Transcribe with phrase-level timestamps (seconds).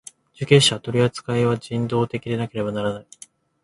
[0.33, 3.07] 受刑者の取扱いは人道的でなければならない。